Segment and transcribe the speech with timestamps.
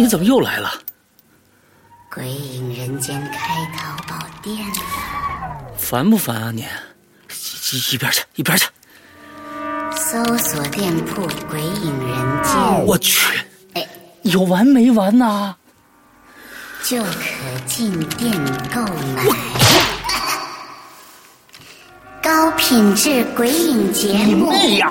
[0.00, 0.72] 你怎么又来了？
[2.10, 4.74] 鬼影人间开淘宝店了，
[5.76, 6.64] 烦不烦啊你？
[7.70, 8.64] 一一边去，一边去！
[9.94, 13.38] 搜索店铺“鬼影人间我去，
[13.74, 13.86] 哎，
[14.22, 15.54] 有完没完呐？”
[16.82, 17.10] 就可
[17.66, 18.32] 进店
[18.74, 18.80] 购
[19.14, 19.22] 买。
[22.22, 24.90] 高品质鬼影节目，妹呀！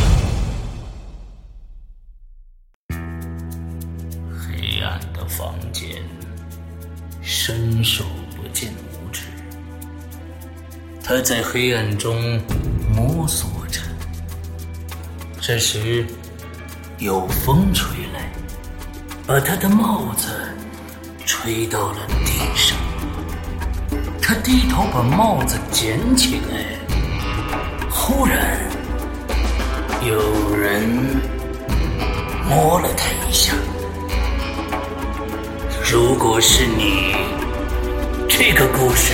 [11.13, 12.39] 他在黑暗中
[12.95, 13.81] 摸索着。
[15.41, 16.05] 这时，
[16.99, 18.31] 有风吹来，
[19.27, 20.29] 把他的帽子
[21.25, 22.77] 吹到了地上。
[24.21, 26.79] 他低头把帽子捡起来，
[27.89, 28.57] 忽然
[30.07, 30.81] 有人
[32.47, 33.53] 摸了他一下。
[35.91, 37.13] 如果是你，
[38.29, 39.13] 这个故事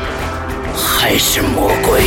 [0.73, 2.01] 还是魔鬼？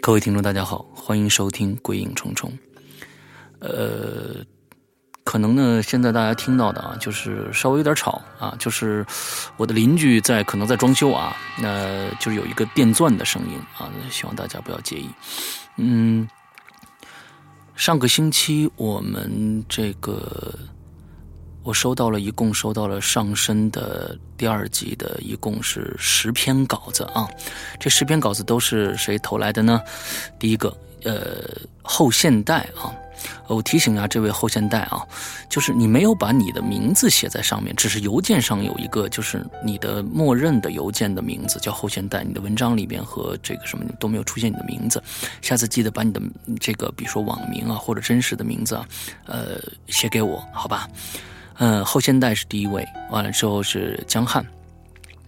[0.00, 2.50] 各位听众，大家好，欢迎收听《鬼影重重》。
[3.58, 4.36] 呃，
[5.22, 9.04] 可能呢，现在大家听到的啊，就是稍微有点吵啊，就是
[9.58, 15.10] 我的邻居在可能在装修啊，那就是有一个电钻的声音啊，希望大家不要介意。
[15.76, 16.26] 嗯，
[17.78, 20.52] 上个星期我们这个
[21.62, 27.28] 我收到了一共收到了上身的第二集的，一共是十篇稿子啊。
[27.78, 29.80] 这十篇稿子都是谁投来的呢？
[30.40, 31.44] 第一个，呃，
[31.82, 32.94] 后现代啊。
[33.48, 35.04] 我提醒一下这位后现代啊，
[35.48, 45.02] 就是你没有把你的名字写在上面，只是邮件上有一个，就是你的默认的邮件的名字叫后现代，你的文章里边和这个什么都没有出现你的名字。
[45.42, 46.20] 下次记得把你的
[46.60, 48.86] 这个，比如说网名啊或者真实的名字啊，
[49.26, 50.88] 呃，写给我，好吧？
[51.56, 54.46] 嗯，后现代是第一位，完了之后是江汉，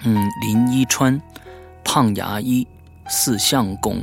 [0.04, 1.20] 嗯，林一川，
[1.82, 2.64] 胖牙医，
[3.08, 4.00] 四相公，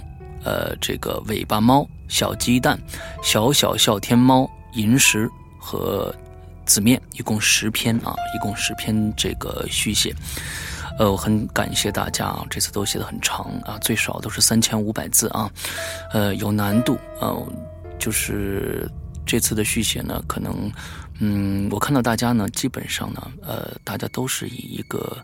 [0.47, 1.85] 呃，这个尾巴猫。
[2.07, 2.79] 小鸡蛋、
[3.21, 5.29] 小小笑天猫、银石
[5.59, 6.15] 和
[6.65, 10.15] 紫面，一共十篇啊，一共十篇这个续写。
[10.97, 15.51] 呃，我很感谢大家啊，这次都写的很长啊，最少都是三千五百字啊，
[16.13, 17.35] 呃，有难度啊，
[17.99, 18.89] 就是
[19.25, 20.71] 这次的续写呢，可能
[21.19, 25.17] 嗯，我看到大家呢，基本上呢，呃，大家都是以一个。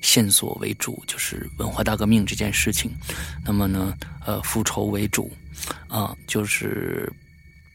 [0.00, 2.90] 线索为主，就是文化大革命这件事情。
[3.44, 3.94] 那么呢，
[4.24, 5.30] 呃，复仇为主，
[5.88, 7.12] 啊，就是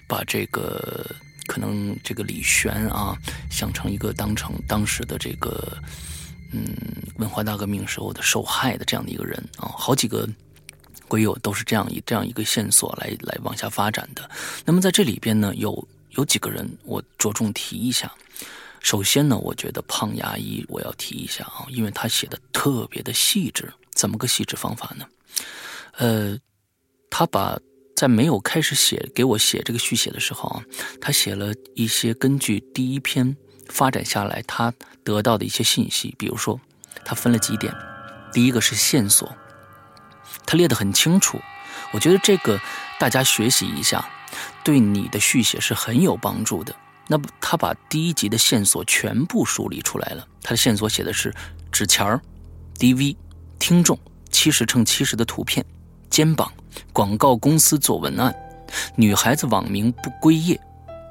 [0.07, 1.05] 把这个
[1.47, 3.15] 可能这个李玄啊，
[3.49, 5.77] 想成一个当成当时的这个
[6.51, 6.75] 嗯
[7.17, 10.27] 文化大革命时候的受害的这样的一个人啊，好几个
[11.07, 14.27] 鬼友都是这样一这样一个线索来来往下发展的。
[14.65, 18.11] 那么在这里边呢，有有几个人我着重提一下。
[18.85, 23.73] 首先呢，我觉得胖牙医我要提一下啊，因为他写的特别的细致。
[23.89, 25.07] 怎么个细致方法呢？
[25.93, 26.37] 呃，
[27.09, 27.57] 他把
[27.95, 30.63] 在没有开始写给我写这个续写的时候啊，
[31.01, 33.35] 他写了一些根据第一篇
[33.69, 34.71] 发展下来他
[35.03, 36.61] 得到的一些信息，比如说
[37.03, 37.73] 他分了几点，
[38.31, 39.35] 第一个是线索，
[40.45, 41.41] 他列得很清楚。
[41.91, 42.61] 我觉得这个
[42.99, 44.07] 大家学习一下，
[44.63, 46.75] 对你的续写是很有帮助的。
[47.07, 50.27] 那么他把第一集的线索全部梳理出来了。
[50.41, 51.33] 他的线索写的是
[51.71, 52.19] 纸钱儿、
[52.79, 53.15] DV、
[53.59, 53.97] 听众、
[54.31, 55.65] 七十乘七十的图片、
[56.09, 56.51] 肩膀、
[56.91, 58.35] 广告公司做文案、
[58.95, 60.59] 女孩子网名不归夜、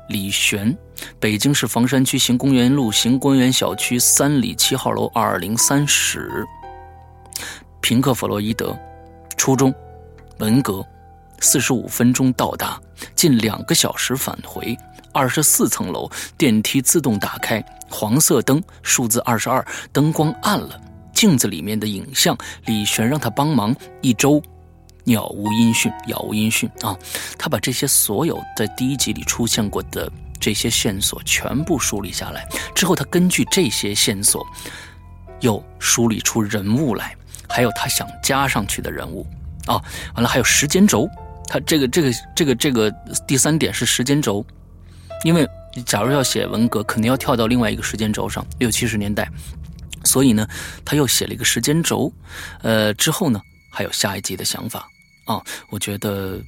[0.09, 0.77] 李璇、
[1.21, 6.45] 北京市房山区行公园路行公园小区三里七号楼二零三室、
[7.81, 8.77] 平克·弗洛伊德、
[9.37, 9.75] 初中、
[10.39, 10.85] 文革、
[11.41, 12.81] 四十五分钟到达，
[13.15, 14.77] 近两个小时返回。
[15.15, 20.79] 二十四层楼，电梯自动打开，黄色灯，数字二十二，灯光暗了，
[21.15, 24.43] 镜子里面的影像，李璇让他帮忙一周，
[25.05, 26.97] 杳无音讯，杳无音讯啊！
[27.39, 34.45] 他把这些所有在第一集里出现过的这些线索全部梳理下来，之后他根据这些线索，
[35.41, 37.17] 又梳理出人物来，
[37.49, 39.25] 还有他想加上去的人物
[39.67, 39.81] 啊，
[40.15, 41.09] 完了还有时间轴，
[41.47, 42.91] 他这个这个这个这个
[43.27, 44.45] 第三点是时间轴。
[45.25, 45.49] 因为
[45.87, 49.29] 假如要写文革，肯定要跳到另外一个时间轴上，六七十年代，
[50.05, 50.47] 所以呢，
[50.85, 52.13] 他又写了一个时间轴。
[52.63, 53.41] 呃，之后呢，
[53.73, 54.87] 还有下一集的想法
[55.25, 56.39] 啊，我觉得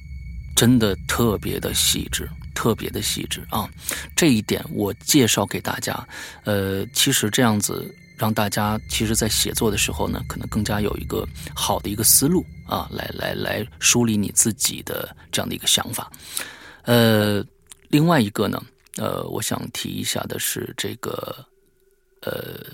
[0.55, 3.67] 真的特别的细致，特别的细致啊。
[4.15, 6.07] 这一点我介绍给大家。
[6.45, 16.09] 呃，其实这样子让大家其实在写作的时候呢，可能更加有一个好的一个思路啊，来来来梳理你自己的这样的一个想法。
[16.83, 17.43] 呃。
[17.89, 18.61] 另外一个呢，
[18.97, 21.45] 呃，我想提一下的是这个，
[22.21, 22.65] 呃，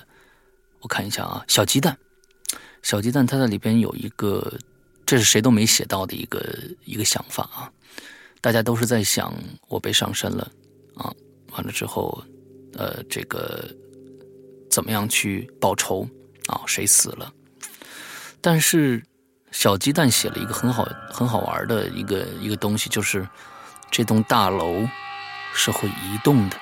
[0.79, 1.97] 我看一下啊，小鸡蛋，
[2.81, 4.51] 小鸡蛋，它在里边有一个，
[5.05, 6.43] 这是谁都没写到的一个
[6.85, 7.71] 一个想法啊，
[8.41, 9.33] 大家都是在想
[9.67, 10.51] 我被上身了
[10.95, 11.13] 啊，
[11.51, 12.23] 完了之后，
[12.73, 13.69] 呃，这个
[14.69, 16.07] 怎么样去报仇
[16.47, 16.61] 啊？
[16.65, 17.31] 谁死了？
[18.41, 19.01] 但是
[19.51, 23.27] 小鸡蛋写了一个很好很好玩的一个一个东西，就是
[23.93, 24.85] 这栋大楼。
[25.55, 26.57] 是会移动的，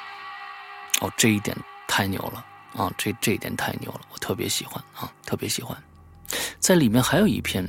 [0.99, 1.55] 哦，这一点
[1.87, 2.45] 太牛了
[2.75, 2.91] 啊！
[2.97, 5.77] 这这一点太牛了，我特别喜欢啊，特别喜欢。
[6.59, 7.65] 在里面还有一篇，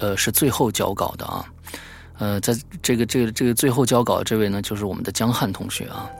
[0.00, 1.46] 呃，是最后交稿的啊，
[2.18, 6.10] 呃，在这个这个这个最后交稿这位呢，就是我们的江汉同学啊，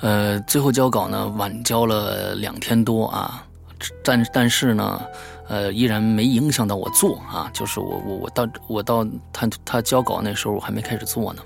[0.00, 3.46] 呃，最后交稿呢晚交了两天多啊，
[4.02, 5.02] 但但是呢。
[5.52, 11.42] 呃，依然没影响到我做啊，就是我我我到我到他他交稿那时候我还没开始做呢，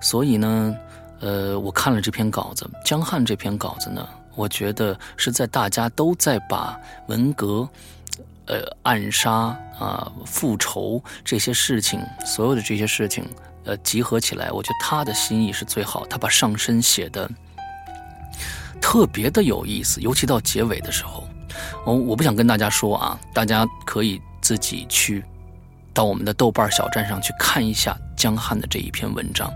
[0.00, 0.76] 所以呢，
[1.20, 4.04] 呃，我看了这篇稿子，江汉这篇稿子呢，
[4.34, 6.76] 我觉得是在大家都在把
[7.06, 7.68] 文革、
[8.46, 13.24] 呃暗杀啊复仇这些事情，所有的这些事情，
[13.64, 17.30] 呃集合起来，我觉得他的心意是最好，他把上身写的
[18.80, 21.22] 特别的有意思，尤其到结尾的时候。
[21.84, 25.24] 我我不想跟大家说啊，大家可以自己去
[25.94, 29.52] 到我们的豆瓣小站上去看一下江汉的这一篇文章，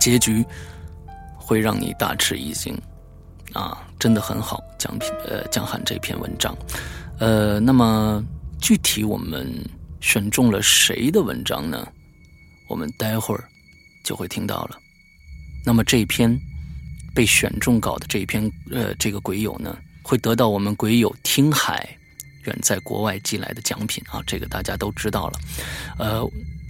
[0.00, 0.44] 结局
[1.36, 2.76] 会让你大吃一惊
[3.52, 4.62] 啊，真的很好。
[4.78, 6.56] 江平呃江汉这篇文章，
[7.18, 8.24] 呃，那么
[8.60, 9.46] 具体我们
[10.00, 11.86] 选中了谁的文章呢？
[12.68, 13.44] 我们待会儿
[14.04, 14.78] 就会听到了。
[15.66, 16.34] 那么这篇
[17.14, 19.76] 被选中稿的这篇呃这个鬼友呢？
[20.10, 21.88] 会得到我们鬼友听海
[22.42, 25.38] 远在国外寄来的奖品啊，这个大家都知道了。
[26.00, 26.28] 呃，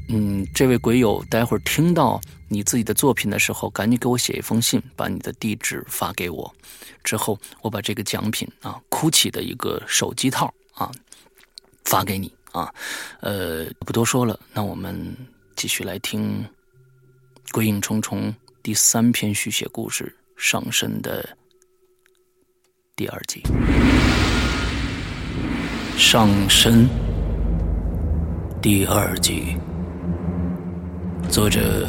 [0.09, 6.54] 嗯，这位鬼友，待会儿听到你自己的作品的时候，赶紧给我写一封信，把你的地址发给我，
[7.02, 10.92] 之后我把这个奖品啊，哭泣的一个手机套啊，
[11.87, 12.70] 发给你啊。
[13.20, 15.16] 呃，不多说了，那我们
[15.56, 16.44] 继续来听
[17.52, 18.30] 《鬼影重重》
[18.62, 21.26] 第三篇续写故事上身的。
[23.00, 23.42] 第二集，
[25.97, 26.87] 上身。
[28.61, 29.57] 第二集，
[31.26, 31.87] 作者：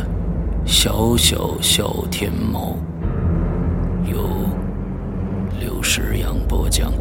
[0.66, 2.78] 小小小天猫，
[4.06, 4.26] 由
[5.60, 6.94] 刘诗阳播讲。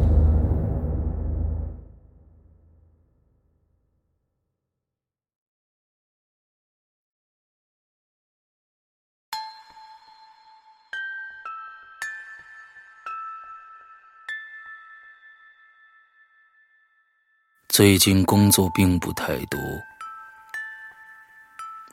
[17.81, 19.59] 最近工作并不太多，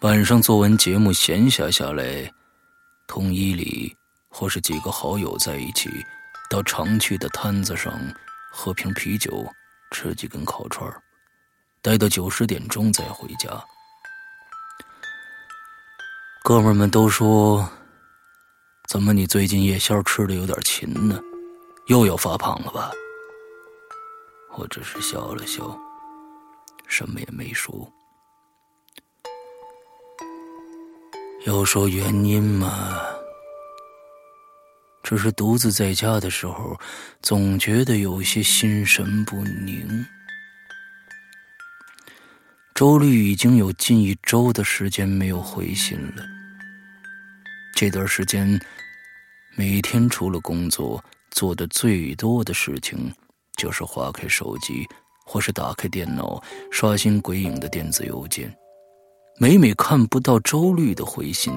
[0.02, 2.30] 晚上做完节目闲暇下来，
[3.06, 3.96] 同伊里
[4.28, 5.88] 或是几个好友在一起，
[6.50, 7.90] 到常去的摊子上
[8.52, 9.50] 喝瓶啤酒，
[9.90, 10.86] 吃几根烤串
[11.80, 13.48] 待到九十点钟再回家。
[16.44, 17.66] 哥们们都说
[18.90, 21.18] ：“怎么你最近夜宵吃的有点勤呢？
[21.86, 22.90] 又要发胖了吧？”
[24.58, 25.78] 我只是笑了笑，
[26.88, 27.88] 什么也没说。
[31.46, 32.98] 要说原因嘛，
[35.04, 36.76] 只是独自在家的时候，
[37.22, 40.04] 总觉得有些心神不宁。
[42.74, 46.24] 周律已经有近一周的时间没有回信了。
[47.76, 48.60] 这段时间，
[49.54, 53.14] 每天除了工作，做的最多的事情。
[53.58, 54.88] 就是划开手机，
[55.26, 58.56] 或是打开电脑，刷新鬼影的电子邮件。
[59.36, 61.52] 每每看不到周律的回信，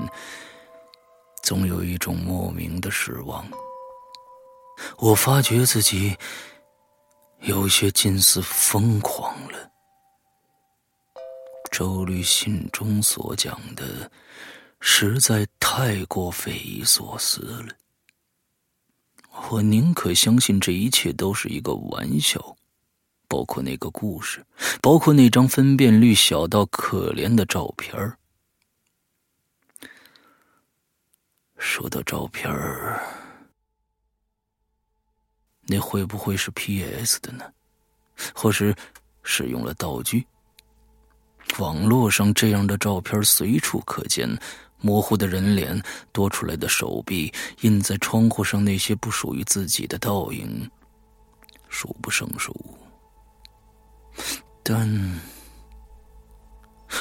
[1.41, 3.47] 总有一种莫名的失望。
[4.97, 6.17] 我发觉自己
[7.39, 9.69] 有些近似疯狂了。
[11.71, 14.11] 周律信中所讲的，
[14.79, 17.73] 实在太过匪夷所思了。
[19.49, 22.55] 我宁可相信这一切都是一个玩笑，
[23.27, 24.45] 包括那个故事，
[24.81, 28.17] 包括那张分辨率小到可怜的照片
[31.57, 32.51] 说到照片
[35.63, 37.19] 那会不会是 P.S.
[37.21, 37.43] 的呢？
[38.33, 38.75] 或是
[39.23, 40.25] 使用了道具？
[41.59, 44.29] 网络上这样的照片随处可见。
[44.81, 50.69] 模糊的人脸，多出来的手臂，印在窗户上那些不属于自己的倒影，
[51.69, 52.55] 数不胜数。
[54.63, 55.21] 但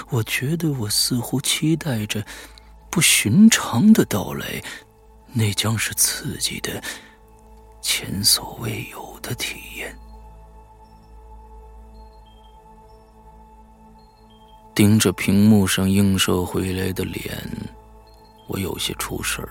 [0.08, 2.25] 我觉得我似乎期待着
[2.90, 4.62] 不寻常的到来，
[5.32, 6.82] 那将是刺激的、
[7.82, 9.96] 前所未有的体验。
[14.80, 17.38] 盯着屏幕上映射回来的脸，
[18.46, 19.50] 我有些出神儿。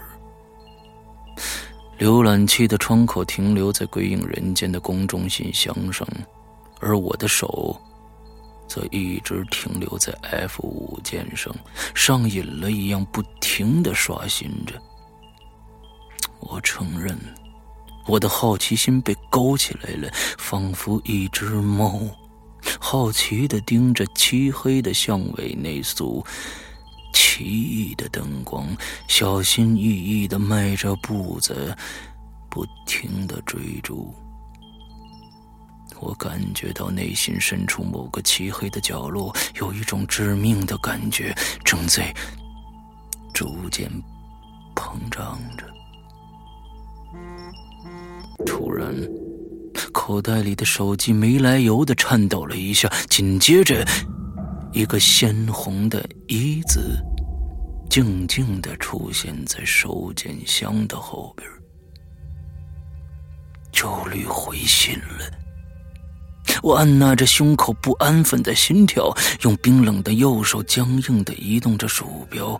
[1.99, 6.07] 浏览器的窗口停留在《鬼影人间》的公众信箱上，
[6.79, 7.79] 而我的手
[8.67, 11.55] 则一直停留在 F 五键上，
[11.93, 14.81] 上瘾了一样不停的刷新着。
[16.39, 17.15] 我承认，
[18.07, 20.09] 我的好奇心被勾起来了，
[20.39, 22.01] 仿佛一只猫。
[22.79, 26.25] 好奇的盯着漆黑的巷尾那束
[27.13, 28.65] 奇异的灯光，
[29.07, 31.75] 小心翼翼的迈着步子，
[32.49, 34.13] 不停的追逐。
[35.99, 42.13] 我感觉到内心深处某个漆黑的角落，有一种致命的感觉正在
[43.33, 43.91] 逐渐
[44.73, 45.65] 膨胀着。
[48.45, 48.95] 突然。
[49.89, 53.85] 口袋里的手机没来由的颤抖了一下，紧接着，
[54.71, 56.97] 一个鲜红的“一”字
[57.89, 61.49] 静静的出现在收件箱的后边。
[63.71, 65.31] 周律回信了，
[66.61, 72.59] 我按捺着胸口不安分的心跳，用冰冷的右手僵硬的移动着鼠标。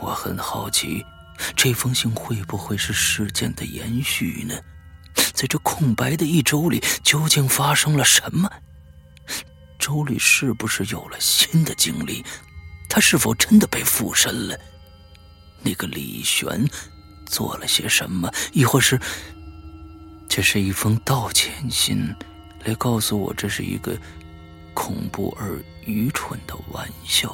[0.00, 1.04] 我很好奇，
[1.56, 4.54] 这封信会不会是事件的延续呢？
[5.38, 8.50] 在这空白的一周里，究竟发生了什么？
[9.78, 12.24] 周律是不是有了新的经历？
[12.88, 14.58] 他是否真的被附身了？
[15.62, 16.68] 那个李玄
[17.24, 18.28] 做了些什么？
[18.52, 18.98] 亦或是
[20.28, 22.12] 这是一封道歉信，
[22.64, 23.96] 来告诉我这是一个
[24.74, 27.32] 恐怖而愚蠢的玩笑？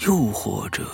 [0.00, 0.84] 又或者……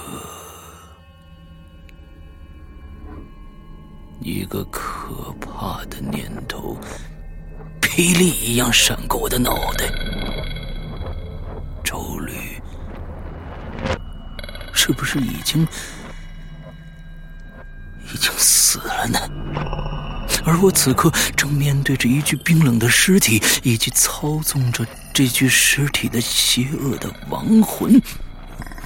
[4.20, 6.76] 一个可怕的念头，
[7.80, 9.86] 霹雳一样闪过我的脑袋。
[11.82, 12.32] 周律
[14.72, 15.66] 是不是已经
[18.12, 19.18] 已经死了呢？
[20.44, 28.00] 而我此刻正面对着一具冰冷的尸体，以及操纵着这具尸体的邪恶的亡魂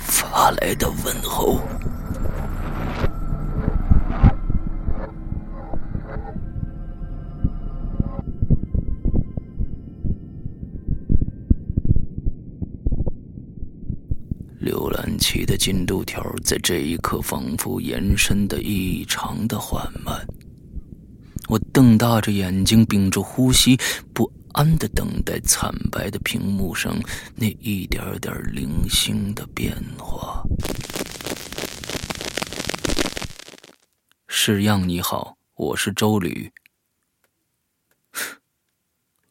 [0.01, 1.61] 发来的问候。
[15.25, 20.23] 起的进度条在这一刻仿佛延伸的异常的缓慢。
[21.49, 23.75] 我瞪大着眼睛，屏住呼吸，
[24.13, 26.95] 不安的等待惨白的屏幕上
[27.35, 30.45] 那一点点零星的变化。
[34.27, 36.53] 是样，你好，我是周吕。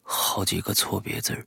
[0.02, 1.46] 好几个错别字。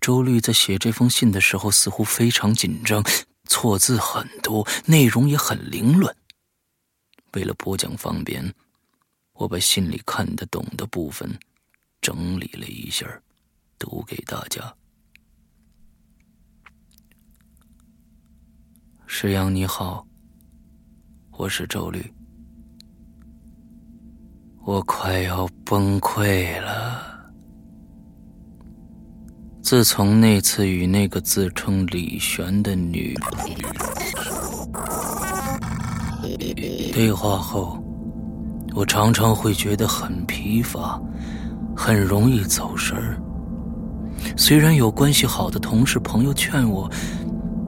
[0.00, 3.02] 周律在写这封信的时候似乎非常紧张，
[3.46, 6.14] 错字很多，内容也很凌乱。
[7.32, 8.54] 为了播讲方便，
[9.32, 11.30] 我把信里看得懂的部分
[12.00, 13.06] 整理了一下，
[13.78, 14.74] 读给大家。
[19.06, 20.06] 石阳你好，
[21.30, 22.12] 我是周律，
[24.62, 27.15] 我快要崩溃了。
[29.66, 33.18] 自从那次与那个自称李璇的女
[36.92, 37.76] 对话后，
[38.76, 41.02] 我常常会觉得很疲乏，
[41.76, 43.20] 很容易走神儿。
[44.36, 46.88] 虽然有关系好的同事朋友劝我，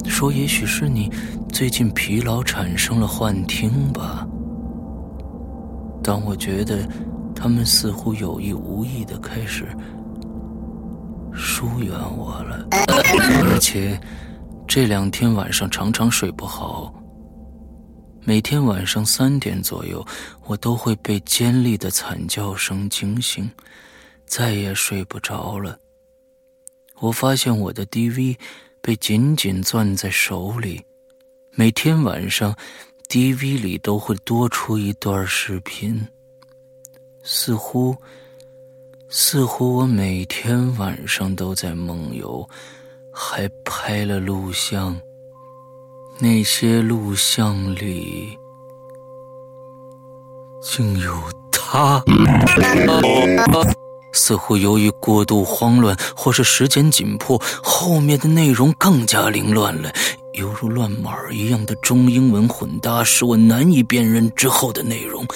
[0.06, 1.10] 说也许是你
[1.48, 4.24] 最近疲劳产生了幻听吧，
[6.00, 6.88] 但我觉得
[7.34, 9.66] 他们似乎有意无意的开始。
[11.38, 13.98] 疏远我了，而且
[14.66, 16.92] 这两天晚上常常睡不好。
[18.24, 20.04] 每天晚上三点左右，
[20.46, 23.48] 我都会被尖利的惨叫声惊醒，
[24.26, 25.78] 再也睡不着了。
[26.98, 28.36] 我发现我的 DV
[28.82, 30.84] 被紧紧攥在手里，
[31.52, 32.54] 每天晚上
[33.08, 36.04] DV 里都会多出一段视频，
[37.22, 37.96] 似乎。
[39.10, 42.46] 似乎我每天晚上都在梦游，
[43.10, 45.00] 还拍了录像。
[46.18, 48.38] 那些录像里
[50.60, 51.10] 竟有
[51.50, 52.02] 他。
[54.12, 59.90] 似乎由于过度慌乱，或是时间紧迫，后面的内容更加凌乱了，
[60.34, 65.26] 犹如乱码一样的中英文混搭，使我难以辨认之后的内容。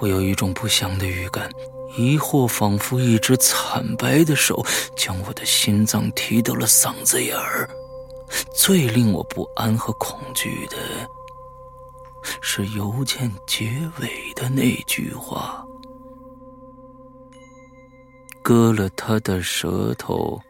[0.00, 1.50] 我有一种不祥的预感。
[1.96, 4.64] 疑惑仿佛一只惨白的手，
[4.96, 7.68] 将我的心脏提到了嗓子眼儿。
[8.54, 10.76] 最令我不安和恐惧的，
[12.40, 13.66] 是邮件结
[14.00, 15.64] 尾的那句话
[18.42, 20.40] ：“割了他的舌头，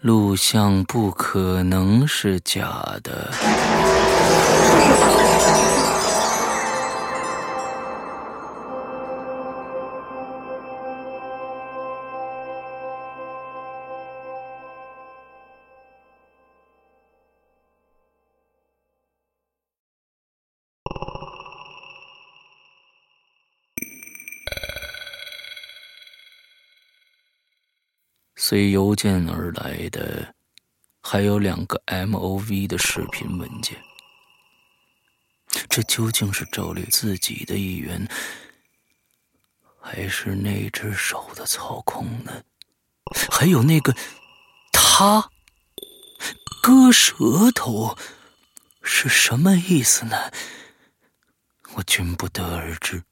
[0.00, 3.32] 录像不可能是假的。”
[28.50, 30.34] 随邮件而来的，
[31.00, 33.80] 还有两个 M O V 的视频文件。
[35.68, 38.04] 这究竟是周律自己的意愿，
[39.80, 42.42] 还是那只手的操控呢？
[43.30, 43.94] 还有那个
[44.72, 45.30] 他
[46.60, 47.96] 割舌头
[48.82, 50.32] 是什么意思呢？
[51.74, 53.04] 我均不得而知。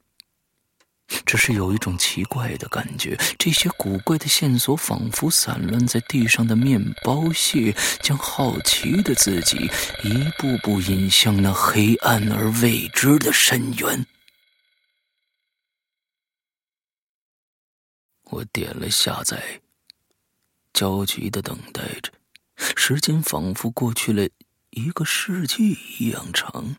[1.25, 9.71] 只是有一种奇怪的感觉，这些古怪的线索仿佛散乱在地上的面包屑，将好奇的自己
[10.05, 14.07] 一步步引向那黑暗而未知的深渊。
[18.25, 19.61] 我点了下载，
[20.75, 22.13] 焦急的等待着，
[22.77, 24.29] 时间仿佛过去了
[24.71, 26.77] 一个世纪一样长。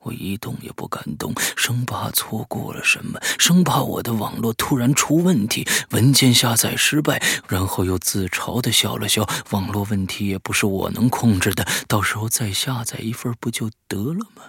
[0.00, 9.28] 我一动也不敢动，生怕错过了什么，生怕我的网络突然出问题，文件下载失败，然后又自嘲的笑了笑。
[9.50, 14.42] 网络问题也不是我能控制的，到时候再下载一份不就得了吗？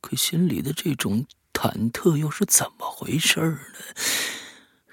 [0.00, 3.58] 可心里的这种忐忑又是怎么回事呢？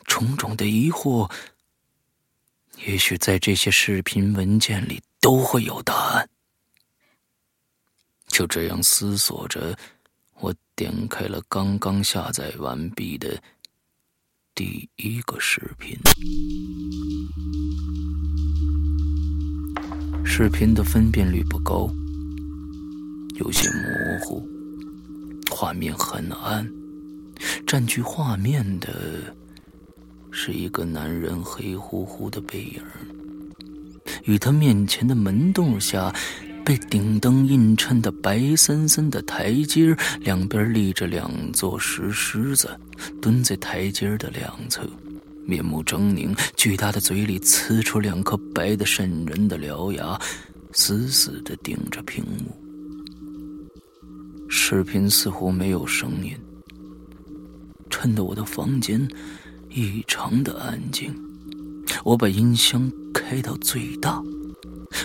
[0.05, 1.31] 种种的疑惑，
[2.85, 6.29] 也许在这些视频文件里都会有答案。
[8.33, 9.77] 就这样思索着，
[10.39, 13.39] 我点开了刚刚下载完毕的
[14.55, 15.95] 第一个视频。
[20.25, 21.87] 视频的分辨率不高，
[23.35, 24.43] 有些模糊，
[25.51, 26.67] 画面很暗。
[27.67, 29.35] 占据画面的
[30.31, 32.81] 是一个男人黑乎乎的背影，
[34.23, 36.11] 与他面前的门洞下。
[36.65, 42.69] 被顶灯映衬的白森森的台阶，两边立着两座石狮子，
[43.21, 44.81] 蹲在台阶的两侧，
[45.45, 50.17] 面目狰狞，巨大的嘴里呲出两颗白的渗人的獠牙，
[50.71, 52.55] 死死的盯着屏幕。
[54.47, 56.33] 视频似乎没有声音，
[57.89, 59.05] 衬得我的房间
[59.69, 61.13] 异常的安静。
[62.05, 64.23] 我把音箱开到最大。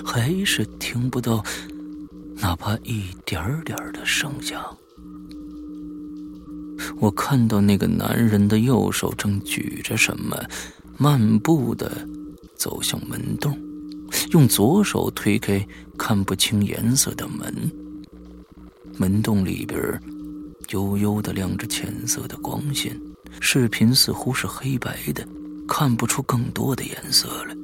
[0.05, 1.44] 还是听不到
[2.37, 4.77] 哪怕一点点的声响。
[7.01, 10.37] 我看到那个男人的右手正举着什么，
[10.97, 12.07] 漫步的
[12.57, 13.57] 走向门洞，
[14.33, 15.64] 用左手推开
[15.97, 17.71] 看不清颜色的门。
[18.97, 19.79] 门洞里边
[20.71, 23.01] 悠悠的亮着浅色的光线，
[23.40, 25.27] 视频似乎是黑白的，
[25.68, 27.55] 看不出更多的颜色了。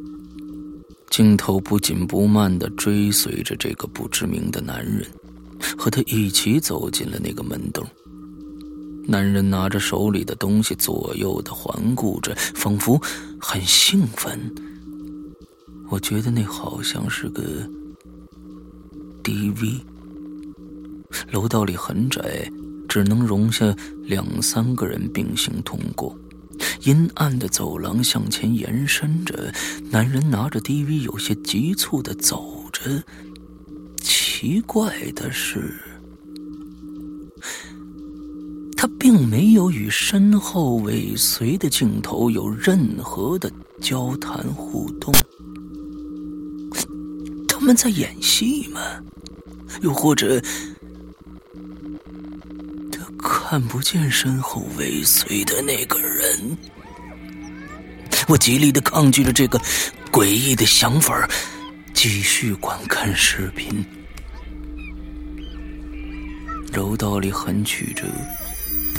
[1.14, 5.06] 镜头不紧不慢地追随着这个不知名的男人，
[5.78, 7.86] 和他一起走进了那个门洞。
[9.06, 13.00] 男人拿着手里的东西，左右的环顾着，仿佛
[13.38, 14.36] 很兴奋。
[15.88, 17.44] 我觉得那好像是个
[19.22, 19.82] DV。
[21.30, 22.50] 楼道里很窄，
[22.88, 23.72] 只能容下
[24.02, 26.18] 两三个人并行通过。
[26.82, 29.52] 阴暗的走廊向前延伸着，
[29.90, 33.02] 男人拿着 DV，有些急促的走着。
[34.00, 35.74] 奇怪的是，
[38.76, 45.12] 他并没有与身后尾随的镜头有任何的交谈互动。
[47.48, 48.80] 他们在演戏吗？
[49.80, 50.42] 又或者？
[53.18, 56.58] 看不见身后尾随的那个人，
[58.28, 59.60] 我极力的抗拒着这个
[60.10, 61.28] 诡异的想法，
[61.92, 63.84] 继续观看视频。
[66.72, 68.04] 楼道里很曲折，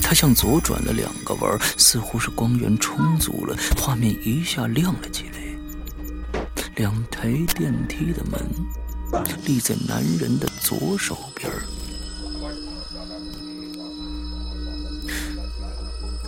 [0.01, 6.41] 他向左转了两个弯，似乎是光源充足了，画面一下亮了起来。
[6.75, 8.39] 两台电梯的门
[9.45, 11.49] 立在男人的左手边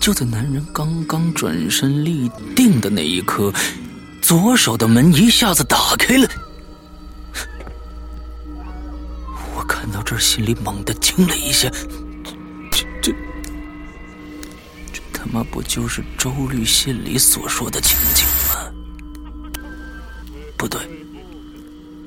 [0.07, 3.51] 就在男人刚刚转身立定的那一刻，
[4.21, 6.29] 左手的门一下子打开了。
[9.53, 11.69] 我看到这儿，心里猛地惊了一下。
[12.71, 13.11] 这这
[14.93, 18.71] 这他妈不就是周律信里所说的情景吗？
[20.55, 20.79] 不对，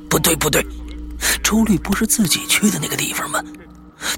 [0.09, 0.67] 不对，不对，
[1.43, 3.45] 周律不是自己去的那个地方吗？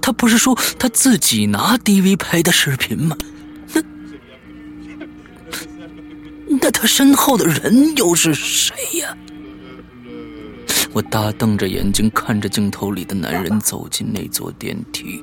[0.01, 3.17] 他不是说他自己拿 DV 拍的视频吗？
[6.83, 9.17] 他身后的人又是谁呀？
[10.93, 15.23] 我大瞪着眼睛看着镜头里的男人走进那座电梯，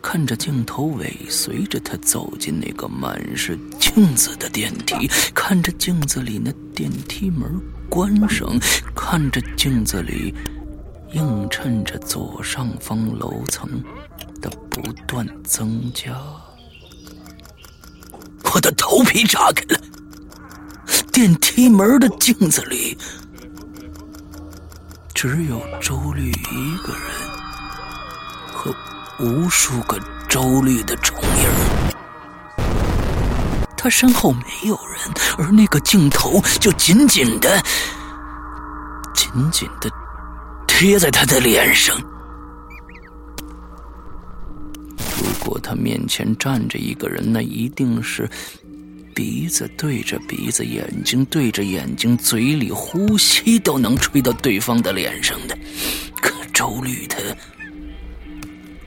[0.00, 8.48] 看着镜头尾随着他走进那个满是镜子的电梯，看着镜子里那电梯门关上，
[8.96, 10.34] 看着镜子里
[11.12, 13.68] 映衬着左上方楼层
[14.40, 16.18] 的不断增加，
[18.54, 19.78] 我的头皮炸开了。
[21.20, 22.96] 电梯门的镜子里，
[25.14, 27.02] 只有周律一个人
[28.50, 28.74] 和
[29.18, 32.64] 无数个周律的重影。
[33.76, 37.62] 他身后没有人，而那个镜头就紧紧的、
[39.12, 39.90] 紧紧的
[40.66, 41.94] 贴在他的脸上。
[45.18, 48.26] 如果他面前站着一个人，那一定是……
[49.14, 55.56] 鼻子对着鼻子，眼睛对着眼睛，嘴里呼吸都能吹到对方的脸上的。
[56.22, 57.18] 可周律他，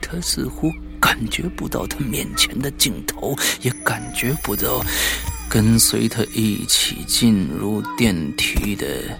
[0.00, 4.84] 他似乎感觉不到他面前的镜头，也感觉不到
[5.48, 9.18] 跟随他一起进入电梯的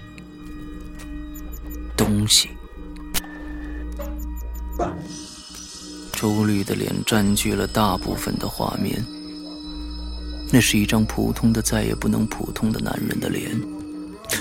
[1.95, 2.49] 东西。
[6.11, 9.05] 周律的脸占据了大部分的画面。
[10.51, 13.51] 那是一张普通的、再也不能普通的男人的脸，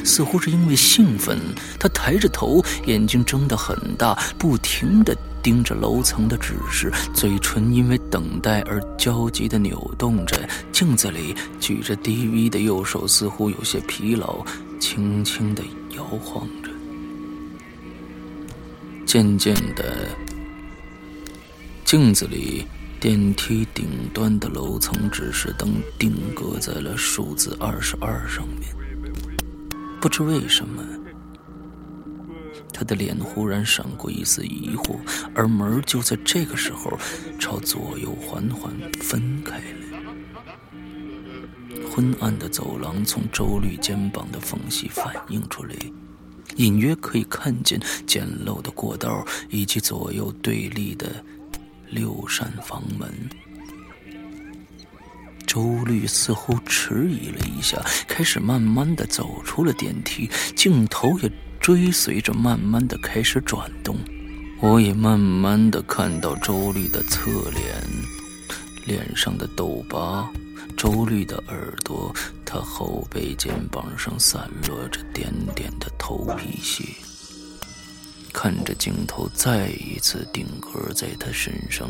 [0.04, 1.38] 似乎是因为兴奋，
[1.78, 10.48] 他抬着头，眼睛睁得很大，不停地盯着楼层的指示，嘴唇因为等待而焦急地扭动着。
[10.72, 14.44] 镜子里举着 DV 的右手似乎有些疲劳，
[14.78, 15.62] 轻轻地
[15.96, 16.70] 摇晃着。
[19.06, 20.08] 渐渐的，
[21.84, 22.66] 镜子里。
[23.04, 28.74] 电梯顶端的楼层指示灯定格在了数字二十二上面。
[30.00, 30.82] 不知为什么，
[32.72, 34.96] 他的脸忽然闪过一丝疑惑，
[35.34, 36.98] 而门就在这个时候
[37.38, 39.64] 朝左右缓缓分开了。
[41.90, 45.76] 昏暗的走廊从周律肩膀的缝隙反映出来，
[46.56, 51.22] 隐约可以看见简陋的过道以及左右对立的
[51.90, 53.08] 六扇房门。
[55.46, 63.96] 周律似乎迟疑了一下，开始慢慢的走出了电梯，镜头也追随着慢慢的开始转动。
[64.60, 67.84] 我也慢慢的看到周律的侧脸，
[68.86, 70.28] 脸上的痘疤，
[70.76, 72.12] 周律的耳朵，
[72.44, 76.82] 他后背肩膀上散落着点点的头皮屑。
[78.34, 81.88] 看着镜头再一次定格在他身上。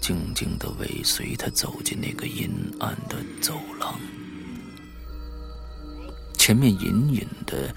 [0.00, 4.00] 静静的尾随他走进那个阴暗的走廊，
[6.36, 7.72] 前面隐隐的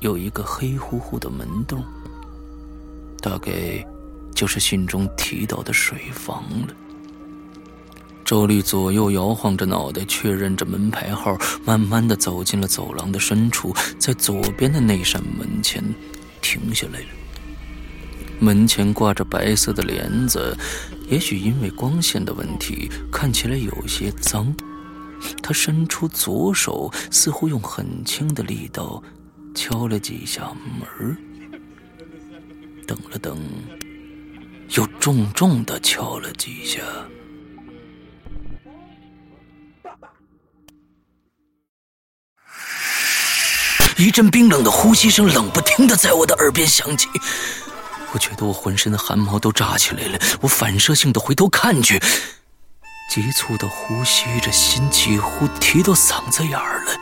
[0.00, 1.82] 有一个黑乎乎的门洞，
[3.22, 3.50] 大概
[4.34, 6.74] 就是信中提到的水房了。
[8.22, 15.82] 周丽左右摇晃着脑袋，确认着门牌号，慢慢的走进了走廊的深处，在左边的那扇门前
[16.42, 17.06] 停下来了。
[18.42, 20.56] 门前挂着白色的帘子。
[21.06, 24.52] 也许因为光线的问题，看起来有些脏。
[25.40, 29.00] 他伸出左手，似乎用很轻的力道
[29.54, 31.16] 敲了几下门
[32.84, 33.38] 等了等，
[34.70, 36.80] 又重重的敲了几下。
[43.96, 47.06] 一阵冰冷的呼吸声，冷不丁的在我的耳边响起。
[48.12, 51.98] 我觉得我浑身的汗毛都炸起来了，我反射性的回头看去，
[53.08, 56.92] 急促的呼吸着，心几乎提到嗓子眼儿了。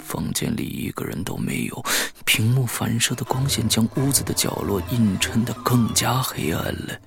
[0.00, 1.84] 房间里一个人都没有，
[2.24, 6.98] 屏幕反射的光线将屋子的角落映衬的更加黑暗了。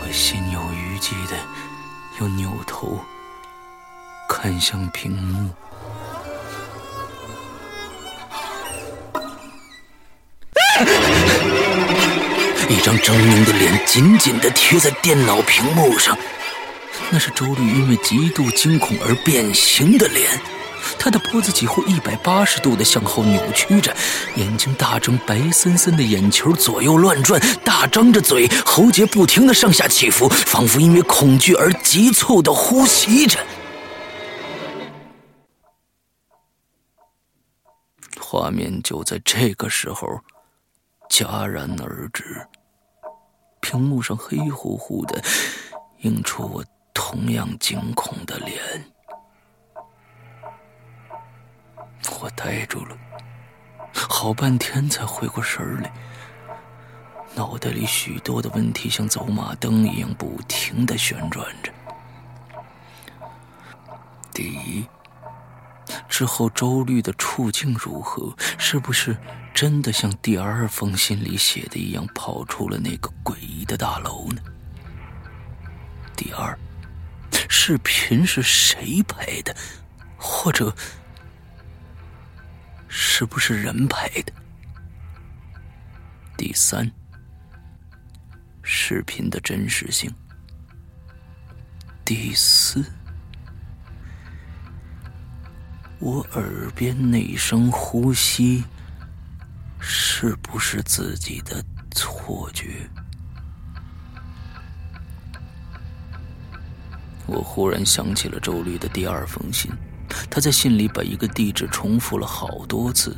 [0.00, 1.36] 我心有余悸的
[2.20, 2.98] 又扭头
[4.28, 5.50] 看向屏幕。
[12.68, 16.16] 一张狰狞的脸紧紧的贴在电脑屏幕上，
[17.10, 20.28] 那是周律因为极度惊恐而变形的脸。
[20.98, 23.94] 他的脖子几乎一百八十度的向后扭曲着，
[24.36, 33.38] 眼睛大睁，白森森的眼球左右乱转，大张着嘴，喉结不停的上下起伏，仿佛因为恐惧而急促的呼吸着。
[38.18, 40.20] 画面就在这个时候。
[41.08, 42.46] 戛然而止，
[43.60, 45.22] 屏幕上黑乎乎的，
[45.98, 48.60] 映出我同样惊恐的脸。
[52.20, 52.96] 我呆住了，
[53.92, 55.92] 好半天才回过神来，
[57.34, 61.72] 脑袋里许多的问题像走马灯一样不停的旋转着。
[64.32, 64.84] 第一。
[66.08, 68.34] 之后，周律的处境如何？
[68.58, 69.16] 是不是
[69.52, 74.42] 真的像第二封信里写的一样，跑出了那个诡异的大楼呢？
[76.16, 76.58] 第二，
[77.48, 79.54] 视频是谁拍的？
[80.16, 80.74] 或者，
[82.88, 84.32] 是不是人拍的？
[86.36, 86.90] 第三，
[88.62, 90.12] 视频的真实性。
[92.04, 92.84] 第四。
[96.00, 98.64] 我耳边那声呼吸，
[99.78, 102.88] 是不是自己的错觉？
[107.26, 109.70] 我忽然想起了周律的第二封信，
[110.30, 113.16] 他在信里把一个地址重复了好多次，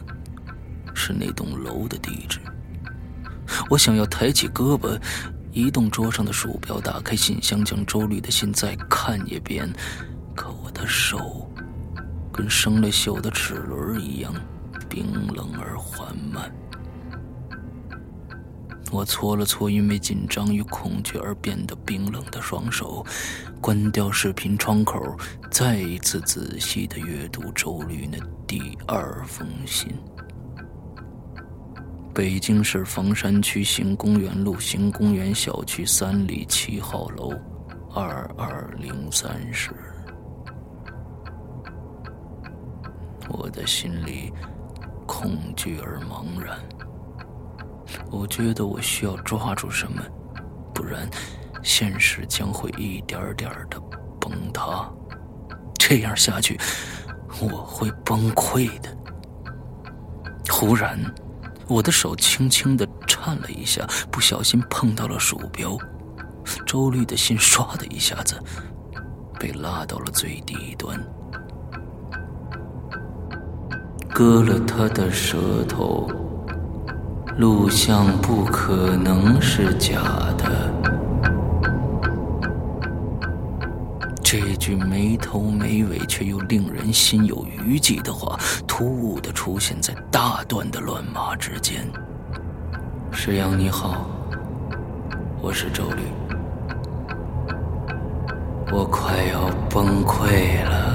[0.95, 2.39] 是那栋楼的地址。
[3.69, 5.01] 我想要抬起胳膊，
[5.51, 9.69] 移动桌上的鼠标，打开信箱，将周律的信再看一遍，
[10.37, 11.51] 可我的手。
[12.37, 14.35] 跟生了锈的齿轮一样
[14.88, 16.53] 冰冷而缓慢。
[18.92, 23.05] 我搓了搓因为紧张与恐惧而变得冰冷的双手，
[23.61, 25.01] 关掉视频窗口，
[25.51, 29.92] 再一次仔细的阅读周律那第二封信。
[32.14, 37.33] 北京市房山区行公园路行公园小区三里七号楼，
[37.92, 39.72] 二二零三室。
[43.37, 44.33] 我的心里
[45.07, 46.59] 恐惧而茫然，
[48.11, 50.03] 我觉得我需要抓住什么，
[50.75, 51.09] 不然
[51.62, 53.79] 现实将会一点点的
[54.18, 54.90] 崩塌。
[55.79, 56.59] 这样下去，
[57.40, 58.96] 我会崩溃的。
[60.51, 60.99] 忽然，
[61.68, 65.77] 我的手轻轻的颤了一下，不小心碰到了鼠标，
[66.66, 68.42] 周律的心唰的一下子
[69.38, 70.99] 被拉到了最低端。
[74.18, 76.09] 割了他的舌头，
[77.37, 80.00] 录像不可能是假
[80.38, 80.72] 的。
[84.24, 91.87] 这句没头没尾却又令人心有余悸的话，突兀的出现在大段的乱码之间。
[93.12, 94.07] 石阳你好，
[95.42, 96.00] 我是周律，
[98.72, 100.86] 我快要崩溃了，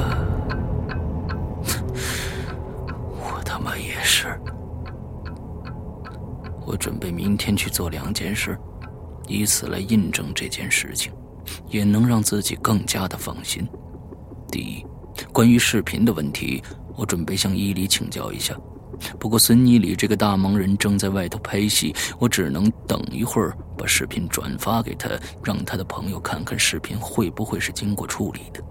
[6.82, 8.58] 准备明天去做两件事，
[9.28, 11.14] 以此来印证这件事情。
[11.70, 13.68] 也能让自己更加的放心。
[14.50, 14.86] 第一，
[15.34, 16.62] 关于视频的问题，
[16.96, 18.56] 我准备向伊犁请教一下。
[19.20, 25.10] 不过孙伊犁这个大忙人正在外头拍戏，我只能等一会儿把视频转发给他，
[25.44, 28.64] 让他的朋友看看视频会不会是经过处理的。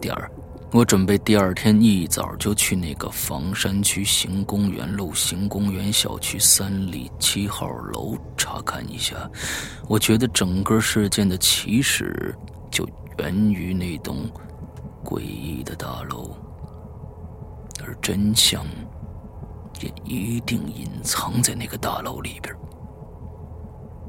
[0.00, 0.30] 第二。
[0.70, 9.16] 我准备第二天一早就去那个房山区行公园路行公园小区三里七号楼查看一下。
[9.88, 12.34] 我觉得整个事件的起始
[12.70, 12.86] 就
[13.18, 14.30] 源于那栋
[15.02, 16.36] 诡异的大楼，
[17.82, 18.66] 而真相
[19.80, 22.54] 也一定隐藏在那个大楼里边。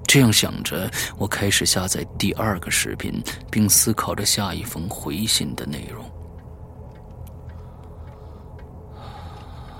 [0.06, 6.04] 这样想着，我开始下载第二个视频，并思考着下一封回信的内容。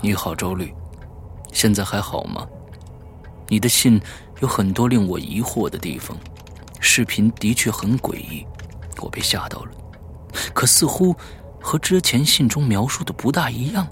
[0.02, 0.74] 你好，周律，
[1.52, 2.46] 现在还好吗？
[3.48, 4.00] 你的信
[4.40, 6.16] 有很多令我疑惑的地方，
[6.80, 8.46] 视频的确很诡异，
[9.02, 9.72] 我被吓到了，
[10.54, 11.14] 可似乎
[11.60, 13.86] 和之前信中描述的不大一样。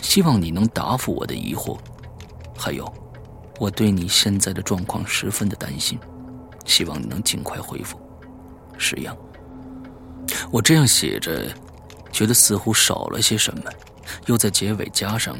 [0.00, 1.76] 希望你能答复我的疑惑。
[2.56, 2.90] 还有，
[3.58, 5.98] 我对你现在的状况十分的担心，
[6.64, 8.00] 希望你能尽快恢复。
[8.78, 9.14] 石阳，
[10.50, 11.54] 我这样写着，
[12.10, 13.64] 觉得似乎少了些什么。
[14.26, 15.36] 又在结尾加上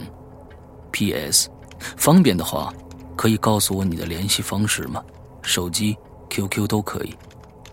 [0.91, 1.49] “P.S.”，
[1.97, 2.73] 方便的话，
[3.17, 5.05] 可以告诉我你的联系方式吗？
[5.43, 5.97] 手机、
[6.31, 7.17] QQ 都可以，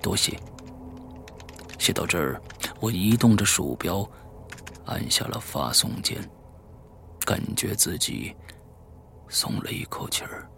[0.01, 0.37] 多谢。
[1.77, 2.41] 写到这儿，
[2.79, 4.07] 我移动着鼠标，
[4.85, 6.17] 按下了发送键，
[7.25, 8.35] 感觉自己
[9.27, 10.49] 松了一口气儿。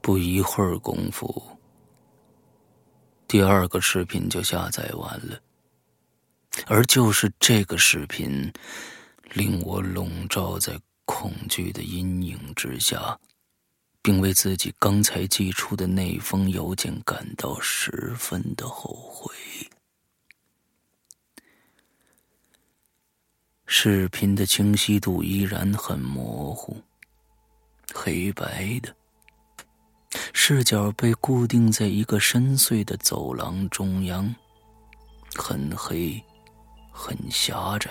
[0.00, 1.57] 不一会儿功夫。
[3.28, 5.38] 第二个视频就下载完了，
[6.66, 8.50] 而就是这个视频，
[9.34, 13.20] 令我笼罩在恐惧的阴影之下，
[14.00, 19.34] 并为自己刚才寄出的那封邮件感到十分的后悔。
[23.66, 26.80] 视频的清晰度依然很模糊，
[27.92, 28.96] 黑白的。
[30.32, 34.34] 视角被固定在一个深邃的走廊中央，
[35.34, 36.22] 很黑，
[36.90, 37.90] 很狭窄，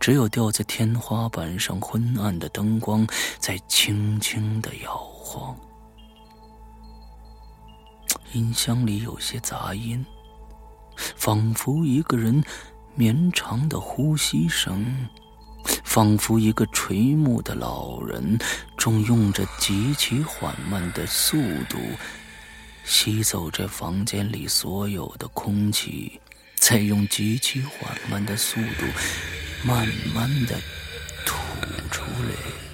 [0.00, 3.06] 只有吊在天花板上昏暗的灯光
[3.38, 5.54] 在轻轻的摇晃。
[8.32, 10.04] 音箱里有些杂音，
[10.96, 12.42] 仿佛一个人
[12.94, 15.06] 绵长的呼吸声。
[15.84, 18.38] 仿佛一个垂暮的老人，
[18.76, 21.78] 正用着极其缓慢的速度
[22.84, 26.20] 吸走这房间里所有的空气，
[26.56, 28.86] 再用极其缓慢的速度
[29.64, 30.56] 慢慢的
[31.24, 31.36] 吐
[31.90, 32.71] 出来。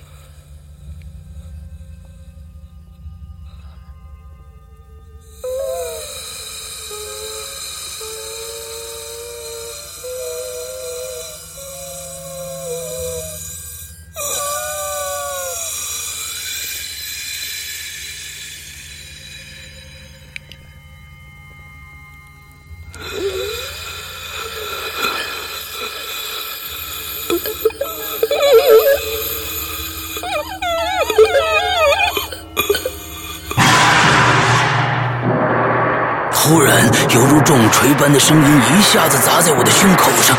[38.18, 40.36] 声音一下子砸在我的胸口上。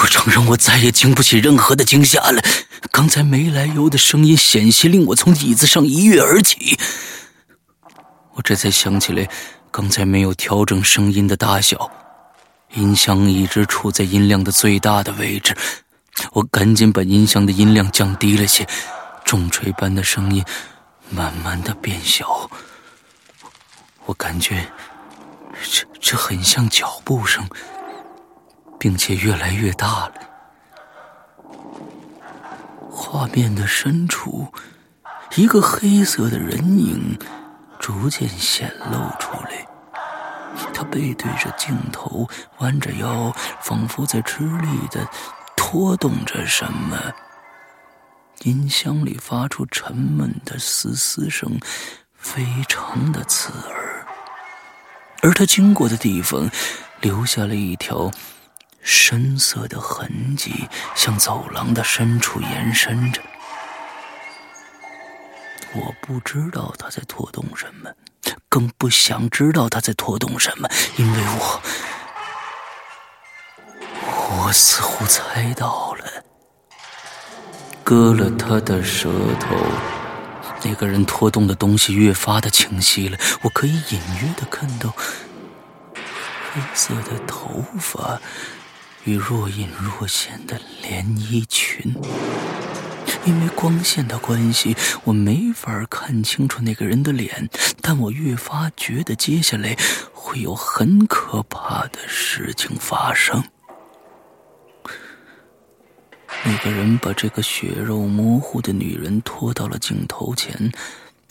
[0.00, 2.42] 我承认，我再也经不起任何的惊吓了。
[2.90, 6.78] 刚才没来由的声音险些令我从椅子上一跃而起。
[8.34, 9.28] 我这才想起来，
[9.70, 11.90] 刚才没有调整声音的大小，
[12.74, 15.56] 音箱一直处在音量的最大的位置。
[16.32, 18.66] 我赶紧把音箱的音量降低了些，
[19.24, 20.44] 重锤般的声音
[21.10, 22.50] 慢慢的变小。
[24.06, 24.66] 我感觉
[25.62, 27.48] 这这很像脚步声，
[28.78, 30.14] 并且越来越大了。
[32.90, 34.52] 画面的深处，
[35.34, 37.18] 一个黑色的人影
[37.78, 39.66] 逐渐显露出来。
[40.74, 45.08] 他背对着镜头，弯着腰，仿佛在吃力的
[45.56, 46.96] 拖动着什么。
[48.42, 51.58] 音箱里发出沉闷的嘶嘶声，
[52.14, 53.89] 非常的刺耳。
[55.22, 56.50] 而他经过的地方，
[57.00, 58.10] 留下了一条
[58.80, 63.20] 深色的痕迹，向走廊的深处延伸着。
[65.72, 67.90] 我不知道他在拖动什么。
[68.48, 71.62] 更不想知道他在拖动什么，因为我，
[74.44, 76.04] 我似乎猜到了。
[77.84, 79.08] 割了他的舌
[79.38, 79.54] 头，
[80.62, 84.94] 那个人拖动的东西越发的清晰了，我可以隐约的看到
[86.52, 88.20] 黑色的头发
[89.04, 91.94] 与若隐若现的连衣裙。
[93.24, 97.50] 因为光线的关系，我没法看清楚那个人的脸，
[97.82, 99.76] 但我越发觉得接下来
[100.12, 103.44] 会有很可怕的事情发生。
[106.42, 110.72] 那个人把这个血肉模糊的女人拖到了镜头前，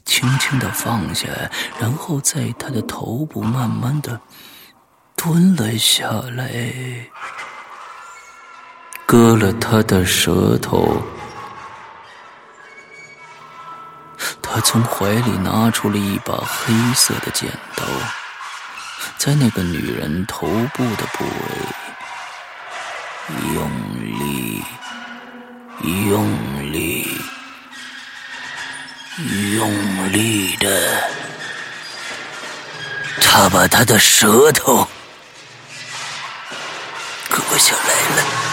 [0.06, 1.28] 轻轻的放下，
[1.80, 4.20] 然后在她的头部慢慢的
[5.16, 6.50] 蹲了下来，
[9.06, 11.02] 割了她的舌头。
[14.42, 17.84] 他从怀里拿出了一把黑色的剪刀，
[19.20, 21.30] 在那个女人头部的部位
[23.54, 23.70] 用
[24.02, 24.49] 力、
[25.82, 27.08] 用力、
[29.56, 31.10] 用力的，
[33.22, 34.88] 他把他的舌头
[37.30, 38.49] 割下来了。